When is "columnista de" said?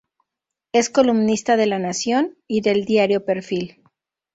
0.89-1.67